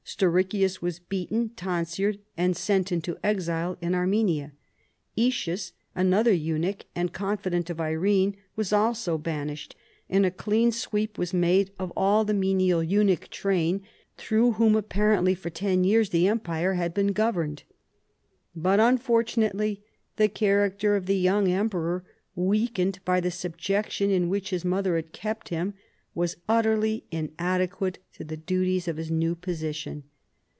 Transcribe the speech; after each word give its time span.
Stauracius 0.03 0.81
was 0.81 0.99
beaten, 0.99 1.51
ton 1.55 1.85
sured 1.85 2.19
and 2.35 2.57
sent 2.57 2.91
into 2.91 3.17
exile 3.23 3.77
in 3.79 3.95
Armenia. 3.95 4.51
Aetius, 5.15 5.71
an 5.95 6.13
other 6.13 6.33
eunuch 6.33 6.83
and 6.93 7.13
confidant 7.13 7.69
of 7.69 7.79
Irene, 7.79 8.35
wa§ 8.57 8.77
also 8.77 9.17
ban 9.17 9.47
ished, 9.49 9.71
and 10.09 10.25
a 10.25 10.31
clean 10.31 10.73
sweep 10.73 11.17
was 11.17 11.33
made 11.33 11.71
of 11.79 11.93
all 11.95 12.25
the 12.25 12.33
menial 12.33 12.81
RELATIONS 12.81 13.07
WITH 13.07 13.07
THE 13.07 13.15
EAST. 13.15 13.31
235 13.31 13.31
eunuch 13.31 13.31
train, 13.31 13.89
through 14.17 14.51
whom 14.53 14.75
apparently 14.75 15.33
for 15.33 15.49
ten 15.49 15.85
years 15.85 16.09
the 16.09 16.27
empire 16.27 16.73
had 16.73 16.93
been 16.93 17.13
governed. 17.13 17.63
But, 18.53 18.81
unfortunate!}', 18.81 19.81
the 20.17 20.27
character 20.27 20.97
of 20.97 21.05
the 21.05 21.17
young 21.17 21.47
emperor, 21.47 22.03
Aveakened 22.37 22.99
by 23.05 23.21
the 23.21 23.31
subjection 23.31 24.11
in 24.11 24.27
which 24.27 24.49
his 24.49 24.65
mother 24.65 24.97
had 24.97 25.13
kept 25.13 25.49
him, 25.49 25.73
was 26.13 26.35
utterly 26.49 27.05
inadequate 27.09 27.97
to 28.11 28.21
the 28.25 28.35
duties 28.35 28.85
of 28.85 28.97
his 28.97 29.09
new 29.09 29.33
position. 29.33 30.03